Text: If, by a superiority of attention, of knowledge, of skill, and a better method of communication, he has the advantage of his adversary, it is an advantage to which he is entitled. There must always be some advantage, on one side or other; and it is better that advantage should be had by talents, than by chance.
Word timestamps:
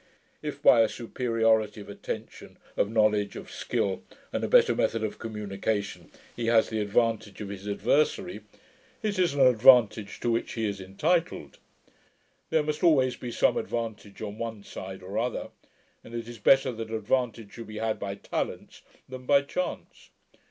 If, 0.41 0.63
by 0.63 0.81
a 0.81 0.89
superiority 0.89 1.79
of 1.79 1.87
attention, 1.87 2.57
of 2.75 2.89
knowledge, 2.89 3.35
of 3.35 3.51
skill, 3.51 4.01
and 4.33 4.43
a 4.43 4.47
better 4.47 4.73
method 4.73 5.03
of 5.03 5.19
communication, 5.19 6.09
he 6.35 6.47
has 6.47 6.69
the 6.71 6.79
advantage 6.79 7.39
of 7.39 7.49
his 7.49 7.67
adversary, 7.67 8.41
it 9.03 9.19
is 9.19 9.35
an 9.35 9.41
advantage 9.41 10.19
to 10.21 10.31
which 10.31 10.53
he 10.53 10.67
is 10.67 10.81
entitled. 10.81 11.59
There 12.49 12.63
must 12.63 12.83
always 12.83 13.15
be 13.15 13.31
some 13.31 13.57
advantage, 13.57 14.23
on 14.23 14.39
one 14.39 14.63
side 14.63 15.03
or 15.03 15.19
other; 15.19 15.49
and 16.03 16.15
it 16.15 16.27
is 16.27 16.39
better 16.39 16.71
that 16.71 16.89
advantage 16.89 17.53
should 17.53 17.67
be 17.67 17.77
had 17.77 17.99
by 17.99 18.15
talents, 18.15 18.81
than 19.07 19.27
by 19.27 19.43
chance. 19.43 20.09